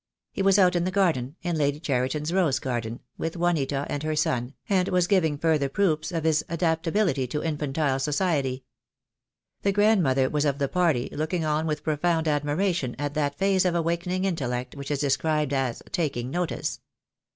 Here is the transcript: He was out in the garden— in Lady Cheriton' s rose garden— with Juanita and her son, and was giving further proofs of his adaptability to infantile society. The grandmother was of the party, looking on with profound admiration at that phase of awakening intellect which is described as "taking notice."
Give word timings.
He 0.31 0.41
was 0.41 0.57
out 0.57 0.75
in 0.75 0.83
the 0.83 0.89
garden— 0.89 1.35
in 1.43 1.55
Lady 1.59 1.79
Cheriton' 1.79 2.23
s 2.23 2.31
rose 2.31 2.57
garden— 2.57 3.01
with 3.19 3.37
Juanita 3.37 3.85
and 3.87 4.01
her 4.01 4.15
son, 4.15 4.55
and 4.67 4.87
was 4.87 5.05
giving 5.05 5.37
further 5.37 5.69
proofs 5.69 6.11
of 6.11 6.23
his 6.23 6.43
adaptability 6.49 7.27
to 7.27 7.43
infantile 7.43 7.99
society. 7.99 8.63
The 9.61 9.71
grandmother 9.71 10.27
was 10.27 10.43
of 10.43 10.57
the 10.57 10.67
party, 10.67 11.09
looking 11.11 11.45
on 11.45 11.67
with 11.67 11.83
profound 11.83 12.27
admiration 12.27 12.95
at 12.97 13.13
that 13.13 13.37
phase 13.37 13.63
of 13.63 13.75
awakening 13.75 14.25
intellect 14.25 14.73
which 14.75 14.89
is 14.89 14.97
described 14.97 15.53
as 15.53 15.83
"taking 15.91 16.31
notice." 16.31 16.79